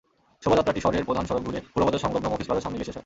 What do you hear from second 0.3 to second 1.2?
শোভাযাত্রাটি শহরের